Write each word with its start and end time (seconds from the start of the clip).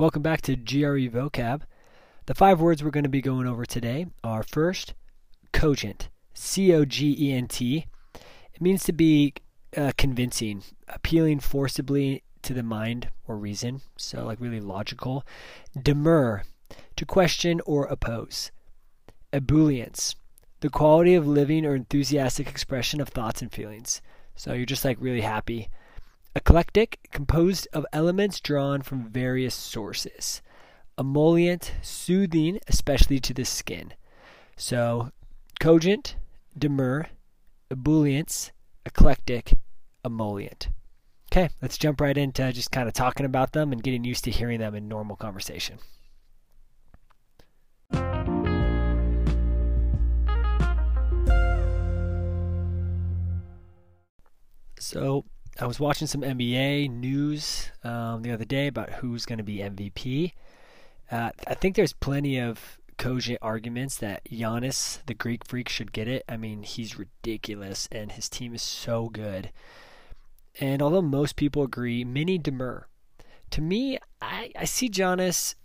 Welcome 0.00 0.22
back 0.22 0.40
to 0.42 0.56
GRE 0.56 1.10
Vocab. 1.10 1.60
The 2.24 2.34
five 2.34 2.58
words 2.58 2.82
we're 2.82 2.88
going 2.88 3.04
to 3.04 3.10
be 3.10 3.20
going 3.20 3.46
over 3.46 3.66
today 3.66 4.06
are 4.24 4.42
first, 4.42 4.94
cogent. 5.52 6.08
C 6.32 6.72
O 6.72 6.86
G 6.86 7.14
E 7.20 7.34
N 7.34 7.46
T. 7.48 7.84
It 8.54 8.62
means 8.62 8.82
to 8.84 8.94
be 8.94 9.34
uh, 9.76 9.92
convincing, 9.98 10.62
appealing 10.88 11.40
forcibly 11.40 12.22
to 12.40 12.54
the 12.54 12.62
mind 12.62 13.10
or 13.28 13.36
reason, 13.36 13.82
so 13.98 14.24
like 14.24 14.40
really 14.40 14.58
logical. 14.58 15.22
Demur, 15.78 16.44
to 16.96 17.04
question 17.04 17.60
or 17.66 17.84
oppose. 17.84 18.52
Ebullience, 19.34 20.14
the 20.60 20.70
quality 20.70 21.14
of 21.14 21.26
living 21.26 21.66
or 21.66 21.74
enthusiastic 21.74 22.48
expression 22.48 23.02
of 23.02 23.10
thoughts 23.10 23.42
and 23.42 23.52
feelings. 23.52 24.00
So 24.34 24.54
you're 24.54 24.64
just 24.64 24.86
like 24.86 24.96
really 24.98 25.20
happy. 25.20 25.68
Eclectic, 26.36 27.00
composed 27.10 27.66
of 27.72 27.84
elements 27.92 28.38
drawn 28.38 28.82
from 28.82 29.10
various 29.10 29.54
sources. 29.54 30.42
Emollient, 30.96 31.72
soothing, 31.82 32.60
especially 32.68 33.18
to 33.18 33.34
the 33.34 33.44
skin. 33.44 33.94
So, 34.56 35.10
cogent, 35.58 36.14
demur, 36.56 37.08
ebullience, 37.68 38.52
eclectic, 38.86 39.54
emollient. 40.04 40.68
Okay, 41.32 41.48
let's 41.60 41.76
jump 41.76 42.00
right 42.00 42.16
into 42.16 42.52
just 42.52 42.70
kind 42.70 42.86
of 42.86 42.94
talking 42.94 43.26
about 43.26 43.52
them 43.52 43.72
and 43.72 43.82
getting 43.82 44.04
used 44.04 44.22
to 44.24 44.30
hearing 44.30 44.60
them 44.60 44.76
in 44.76 44.86
normal 44.86 45.16
conversation. 45.16 45.78
So, 54.78 55.24
I 55.60 55.66
was 55.66 55.78
watching 55.78 56.06
some 56.06 56.22
NBA 56.22 56.90
news 56.90 57.70
um, 57.84 58.22
the 58.22 58.32
other 58.32 58.46
day 58.46 58.66
about 58.66 58.90
who's 58.90 59.26
going 59.26 59.38
to 59.38 59.44
be 59.44 59.58
MVP. 59.58 60.32
Uh, 61.10 61.30
I 61.46 61.54
think 61.54 61.76
there's 61.76 61.92
plenty 61.92 62.38
of 62.38 62.78
cogent 62.96 63.38
arguments 63.42 63.98
that 63.98 64.24
Giannis, 64.24 65.00
the 65.04 65.12
Greek 65.12 65.44
freak, 65.44 65.68
should 65.68 65.92
get 65.92 66.08
it. 66.08 66.24
I 66.26 66.38
mean, 66.38 66.62
he's 66.62 66.98
ridiculous, 66.98 67.88
and 67.92 68.12
his 68.12 68.30
team 68.30 68.54
is 68.54 68.62
so 68.62 69.10
good. 69.10 69.50
And 70.58 70.80
although 70.80 71.02
most 71.02 71.36
people 71.36 71.62
agree, 71.62 72.04
many 72.04 72.38
demur. 72.38 72.86
To 73.50 73.60
me, 73.60 73.98
I, 74.22 74.52
I 74.58 74.64
see 74.64 74.88
Giannis, 74.88 75.56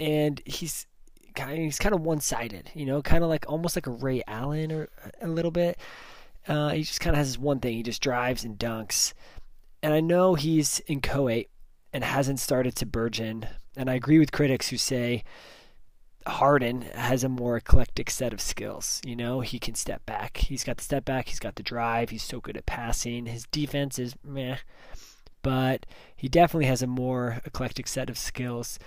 and 0.00 0.42
he's 0.44 0.88
kind 1.36 1.58
he's 1.58 1.78
kind 1.78 1.94
of 1.94 2.00
one-sided. 2.00 2.72
You 2.74 2.86
know, 2.86 3.00
kind 3.00 3.22
of 3.22 3.30
like 3.30 3.44
almost 3.48 3.76
like 3.76 3.86
a 3.86 3.92
Ray 3.92 4.24
Allen 4.26 4.72
or 4.72 4.88
a 5.20 5.28
little 5.28 5.52
bit. 5.52 5.78
Uh, 6.48 6.70
he 6.70 6.82
just 6.82 7.00
kind 7.00 7.14
of 7.14 7.18
has 7.18 7.28
this 7.28 7.38
one 7.38 7.58
thing. 7.58 7.74
He 7.74 7.82
just 7.82 8.02
drives 8.02 8.44
and 8.44 8.56
dunks. 8.58 9.12
And 9.86 9.94
I 9.94 10.00
know 10.00 10.34
he's 10.34 10.82
inchoate 10.88 11.48
and 11.92 12.02
hasn't 12.02 12.40
started 12.40 12.74
to 12.74 12.84
burgeon. 12.86 13.46
And 13.76 13.88
I 13.88 13.94
agree 13.94 14.18
with 14.18 14.32
critics 14.32 14.70
who 14.70 14.78
say 14.78 15.22
Harden 16.26 16.82
has 16.82 17.22
a 17.22 17.28
more 17.28 17.56
eclectic 17.56 18.10
set 18.10 18.32
of 18.32 18.40
skills. 18.40 19.00
You 19.06 19.14
know, 19.14 19.42
he 19.42 19.60
can 19.60 19.76
step 19.76 20.04
back. 20.04 20.38
He's 20.38 20.64
got 20.64 20.78
the 20.78 20.82
step 20.82 21.04
back. 21.04 21.28
He's 21.28 21.38
got 21.38 21.54
the 21.54 21.62
drive. 21.62 22.10
He's 22.10 22.24
so 22.24 22.40
good 22.40 22.56
at 22.56 22.66
passing. 22.66 23.26
His 23.26 23.46
defense 23.52 23.96
is 24.00 24.16
meh. 24.24 24.56
But 25.42 25.86
he 26.16 26.28
definitely 26.28 26.66
has 26.66 26.82
a 26.82 26.88
more 26.88 27.40
eclectic 27.44 27.86
set 27.86 28.10
of 28.10 28.18
skills. 28.18 28.80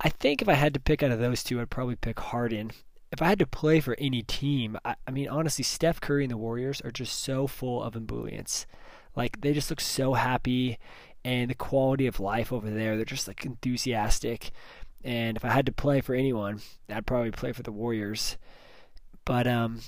I 0.00 0.08
think 0.08 0.42
if 0.42 0.48
I 0.48 0.54
had 0.54 0.74
to 0.74 0.80
pick 0.80 1.04
out 1.04 1.12
of 1.12 1.20
those 1.20 1.44
two, 1.44 1.60
I'd 1.60 1.70
probably 1.70 1.94
pick 1.94 2.18
Harden 2.18 2.72
if 3.12 3.22
I 3.22 3.28
had 3.28 3.38
to 3.38 3.46
play 3.46 3.80
for 3.80 3.96
any 3.98 4.22
team, 4.22 4.76
I, 4.84 4.96
I, 5.06 5.10
mean, 5.10 5.28
honestly, 5.28 5.62
Steph 5.62 6.00
Curry 6.00 6.24
and 6.24 6.30
the 6.30 6.36
Warriors 6.36 6.80
are 6.82 6.90
just 6.90 7.18
so 7.18 7.46
full 7.46 7.82
of 7.82 7.94
ebullience. 7.94 8.66
Like, 9.16 9.40
they 9.40 9.52
just 9.52 9.70
look 9.70 9.80
so 9.80 10.14
happy, 10.14 10.78
and 11.24 11.50
the 11.50 11.54
quality 11.54 12.06
of 12.06 12.20
life 12.20 12.52
over 12.52 12.70
there, 12.70 12.94
they're 12.94 13.04
just 13.04 13.26
like 13.26 13.44
enthusiastic. 13.44 14.52
And 15.02 15.36
if 15.36 15.44
I 15.44 15.50
had 15.50 15.66
to 15.66 15.72
play 15.72 16.00
for 16.00 16.14
anyone, 16.14 16.60
I'd 16.88 17.06
probably 17.06 17.30
play 17.30 17.52
for 17.52 17.62
the 17.62 17.72
Warriors. 17.72 18.36
But, 19.24 19.46
um, 19.46 19.80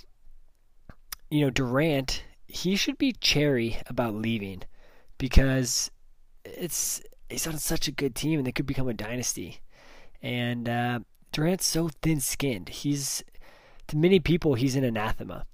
you 1.30 1.40
know, 1.40 1.50
Durant, 1.50 2.24
he 2.46 2.74
should 2.76 2.98
be 2.98 3.12
chary 3.12 3.78
about 3.86 4.14
leaving 4.14 4.62
because 5.18 5.90
it's 6.44 7.02
he's 7.28 7.46
on 7.46 7.58
such 7.58 7.88
a 7.88 7.92
good 7.92 8.14
team 8.14 8.38
and 8.38 8.46
they 8.46 8.52
could 8.52 8.66
become 8.66 8.88
a 8.88 8.94
dynasty. 8.94 9.60
And 10.22 10.68
uh, 10.68 11.00
Durant's 11.32 11.66
so 11.66 11.90
thin 12.02 12.20
skinned. 12.20 12.70
He's, 12.70 13.22
to 13.88 13.96
many 13.96 14.18
people, 14.18 14.54
he's 14.54 14.76
an 14.76 14.84
anathema. 14.84 15.46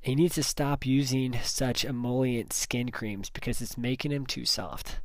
He 0.00 0.14
needs 0.14 0.36
to 0.36 0.42
stop 0.42 0.86
using 0.86 1.38
such 1.42 1.84
emollient 1.84 2.52
skin 2.52 2.90
creams 2.90 3.30
because 3.30 3.60
it's 3.60 3.76
making 3.76 4.12
him 4.12 4.26
too 4.26 4.44
soft. 4.44 5.00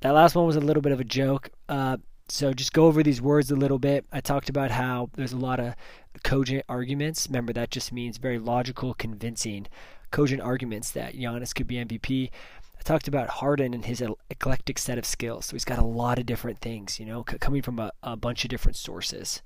That 0.00 0.14
last 0.14 0.34
one 0.34 0.46
was 0.46 0.56
a 0.56 0.60
little 0.60 0.82
bit 0.82 0.92
of 0.92 1.00
a 1.00 1.04
joke. 1.04 1.50
Uh, 1.68 1.96
so 2.28 2.52
just 2.52 2.72
go 2.72 2.86
over 2.86 3.02
these 3.02 3.22
words 3.22 3.50
a 3.50 3.56
little 3.56 3.78
bit. 3.78 4.04
I 4.12 4.20
talked 4.20 4.48
about 4.48 4.70
how 4.70 5.10
there's 5.14 5.32
a 5.32 5.38
lot 5.38 5.60
of 5.60 5.74
cogent 6.22 6.64
arguments. 6.68 7.26
Remember, 7.28 7.52
that 7.54 7.70
just 7.70 7.92
means 7.92 8.18
very 8.18 8.38
logical, 8.38 8.94
convincing, 8.94 9.66
cogent 10.10 10.42
arguments 10.42 10.90
that 10.92 11.14
Giannis 11.14 11.54
could 11.54 11.66
be 11.66 11.76
MVP. 11.76 12.30
I 12.78 12.82
talked 12.82 13.08
about 13.08 13.28
Harden 13.28 13.74
and 13.74 13.84
his 13.84 14.02
eclectic 14.30 14.78
set 14.78 14.98
of 14.98 15.06
skills. 15.06 15.46
So 15.46 15.54
he's 15.54 15.64
got 15.64 15.78
a 15.78 15.84
lot 15.84 16.18
of 16.18 16.26
different 16.26 16.60
things, 16.60 17.00
you 17.00 17.06
know, 17.06 17.24
coming 17.24 17.62
from 17.62 17.78
a, 17.78 17.92
a, 18.02 18.16
bunch 18.16 18.44
of 18.44 18.50
different 18.50 18.76
sources. 18.76 19.42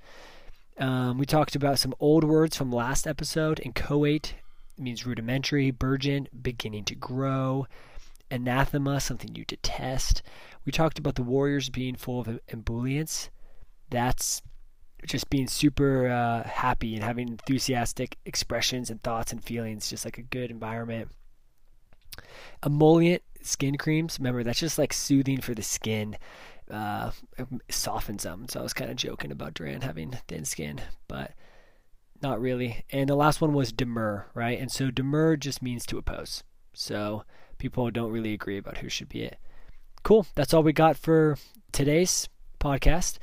Um, 0.78 1.18
we 1.18 1.26
talked 1.26 1.54
about 1.54 1.78
some 1.78 1.94
old 2.00 2.24
words 2.24 2.56
from 2.56 2.72
last 2.72 3.06
episode. 3.06 3.60
Inchoate 3.64 4.34
means 4.78 5.06
rudimentary, 5.06 5.70
burgeon, 5.70 6.28
beginning 6.42 6.84
to 6.86 6.94
grow. 6.94 7.66
Anathema, 8.30 8.98
something 9.00 9.34
you 9.34 9.44
detest. 9.44 10.22
We 10.64 10.72
talked 10.72 10.98
about 10.98 11.16
the 11.16 11.22
Warriors 11.22 11.68
being 11.68 11.96
full 11.96 12.20
of 12.20 12.40
ebullience. 12.48 13.28
That's 13.90 14.40
just 15.06 15.28
being 15.28 15.48
super 15.48 16.08
uh, 16.08 16.48
happy 16.48 16.94
and 16.94 17.04
having 17.04 17.28
enthusiastic 17.28 18.16
expressions 18.24 18.88
and 18.88 19.02
thoughts 19.02 19.32
and 19.32 19.44
feelings, 19.44 19.90
just 19.90 20.04
like 20.04 20.16
a 20.16 20.22
good 20.22 20.50
environment. 20.50 21.08
Emollient 22.64 23.22
skin 23.42 23.76
creams, 23.76 24.18
remember 24.18 24.42
that's 24.42 24.60
just 24.60 24.78
like 24.78 24.92
soothing 24.92 25.40
for 25.40 25.54
the 25.54 25.62
skin, 25.62 26.16
uh, 26.72 27.10
softens 27.68 28.22
them. 28.22 28.46
So 28.48 28.60
I 28.60 28.62
was 28.62 28.72
kind 28.72 28.90
of 28.90 28.96
joking 28.96 29.30
about 29.30 29.54
Durant 29.54 29.84
having 29.84 30.18
thin 30.26 30.44
skin, 30.44 30.80
but 31.06 31.32
not 32.22 32.40
really. 32.40 32.84
And 32.90 33.08
the 33.08 33.14
last 33.14 33.40
one 33.40 33.52
was 33.52 33.72
demur, 33.72 34.26
right? 34.34 34.58
And 34.58 34.70
so 34.70 34.90
demur 34.90 35.36
just 35.36 35.62
means 35.62 35.84
to 35.86 35.98
oppose. 35.98 36.42
So 36.72 37.24
people 37.58 37.90
don't 37.90 38.10
really 38.10 38.32
agree 38.32 38.58
about 38.58 38.78
who 38.78 38.88
should 38.88 39.08
be 39.08 39.22
it. 39.22 39.38
Cool. 40.02 40.26
That's 40.34 40.54
all 40.54 40.62
we 40.62 40.72
got 40.72 40.96
for 40.96 41.36
today's 41.72 42.28
podcast. 42.58 43.18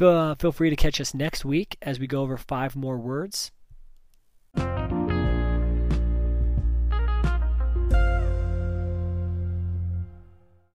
Uh, 0.00 0.34
feel 0.34 0.52
free 0.52 0.70
to 0.70 0.76
catch 0.76 1.00
us 1.00 1.14
next 1.14 1.44
week 1.44 1.76
as 1.82 1.98
we 1.98 2.06
go 2.06 2.22
over 2.22 2.36
five 2.36 2.76
more 2.76 2.98
words. 2.98 3.52